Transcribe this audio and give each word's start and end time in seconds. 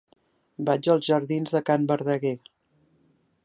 Vaig 0.69 0.89
als 0.93 1.09
jardins 1.11 1.53
de 1.57 1.61
Can 1.69 1.85
Verdaguer. 1.93 2.35